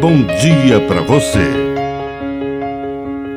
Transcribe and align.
bom 0.00 0.22
dia 0.40 0.80
para 0.88 1.02
você. 1.02 1.46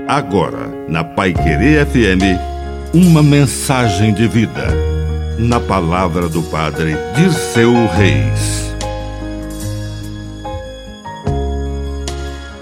Agora, 0.08 0.70
na 0.88 1.04
Pai 1.04 1.34
Querer 1.34 1.86
FM, 1.86 2.40
uma 2.94 3.22
mensagem 3.22 4.14
de 4.14 4.30
vida. 4.30 4.68
Na 5.38 5.60
palavra 5.60 6.30
do 6.30 6.42
Padre 6.44 6.96
Dirceu 7.16 7.74
Reis. 7.88 8.74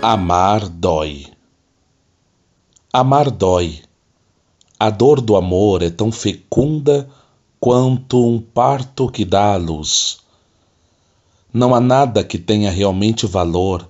Amar 0.01 0.67
dói. 0.67 1.27
Amar 2.91 3.29
dói. 3.29 3.81
A 4.79 4.89
dor 4.89 5.21
do 5.21 5.35
amor 5.35 5.83
é 5.83 5.91
tão 5.91 6.11
fecunda 6.11 7.07
quanto 7.59 8.27
um 8.27 8.41
parto 8.41 9.11
que 9.11 9.23
dá 9.23 9.53
à 9.53 9.57
luz. 9.57 10.21
Não 11.53 11.75
há 11.75 11.81
nada 11.81 12.23
que 12.23 12.37
tenha 12.37 12.71
realmente 12.71 13.25
valor 13.25 13.87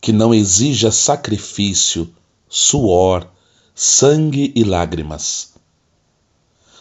que 0.00 0.12
não 0.12 0.32
exija 0.32 0.92
sacrifício, 0.92 2.08
suor, 2.48 3.26
sangue 3.74 4.52
e 4.54 4.62
lágrimas. 4.62 5.54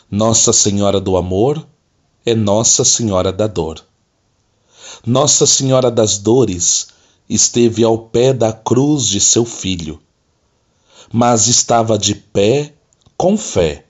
Nossa 0.10 0.54
Senhora 0.54 1.02
do 1.02 1.18
Amor 1.18 1.66
é 2.23 2.36
Nossa 2.36 2.86
Senhora 2.86 3.34
da 3.34 3.48
Dor. 3.48 3.84
Nossa 5.04 5.48
Senhora 5.48 5.90
das 5.90 6.20
Dores 6.20 6.90
esteve 7.27 7.84
ao 7.84 7.98
pé 7.98 8.32
da 8.32 8.54
cruz 8.54 9.08
de 9.08 9.20
seu 9.20 9.44
filho, 9.44 9.99
mas 11.12 11.48
estava 11.48 11.98
de 11.98 12.13
pé 12.13 12.74
com 13.18 13.35
fé, 13.35 13.85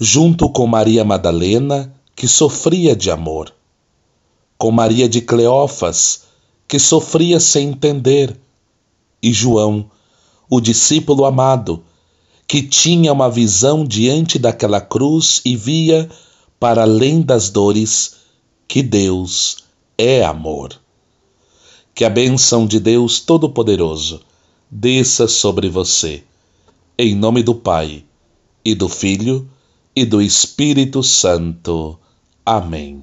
junto 0.00 0.50
com 0.50 0.66
Maria 0.66 1.04
Madalena, 1.04 1.94
que 2.16 2.26
sofria 2.26 2.96
de 2.96 3.10
amor, 3.10 3.54
com 4.58 4.72
Maria 4.72 5.08
de 5.08 5.20
Cleófas, 5.20 6.24
que 6.66 6.78
sofria 6.78 7.38
sem 7.38 7.68
entender, 7.68 8.36
e 9.22 9.32
João, 9.32 9.88
o 10.50 10.60
discípulo 10.60 11.24
amado, 11.24 11.82
que 12.46 12.62
tinha 12.62 13.12
uma 13.12 13.30
visão 13.30 13.84
diante 13.84 14.38
daquela 14.38 14.80
cruz 14.80 15.40
e 15.44 15.56
via, 15.56 16.10
para 16.58 16.82
além 16.82 17.22
das 17.22 17.48
dores, 17.50 18.16
que 18.66 18.82
Deus 18.82 19.64
é 19.96 20.24
amor. 20.24 20.78
Que 21.94 22.04
a 22.04 22.10
bênção 22.10 22.66
de 22.66 22.80
Deus 22.80 23.20
Todo-Poderoso 23.20 24.20
desça 24.70 25.28
sobre 25.28 25.68
você. 25.68 26.24
Em 26.98 27.14
nome 27.14 27.42
do 27.42 27.54
Pai, 27.54 28.04
e 28.64 28.74
do 28.74 28.88
Filho, 28.88 29.48
e 29.94 30.04
do 30.04 30.20
Espírito 30.20 31.02
Santo. 31.02 31.98
Amém. 32.44 33.02